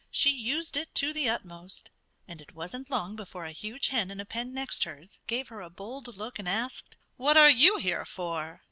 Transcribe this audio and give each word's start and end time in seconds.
She 0.09 0.31
used 0.31 0.77
it 0.77 0.95
to 0.95 1.13
the 1.13 1.29
utmost. 1.29 1.91
And 2.27 2.41
it 2.41 2.55
wasn't 2.55 2.89
long 2.89 3.15
before 3.15 3.45
a 3.45 3.51
huge 3.51 3.89
hen 3.89 4.09
in 4.09 4.19
a 4.19 4.25
pen 4.25 4.51
next 4.51 4.85
hers 4.85 5.19
gave 5.27 5.49
her 5.49 5.61
a 5.61 5.69
bold 5.69 6.17
look 6.17 6.39
and 6.39 6.49
asked, 6.49 6.97
"What 7.17 7.37
are 7.37 7.51
you 7.51 7.77
here 7.77 8.03
for?" 8.03 8.59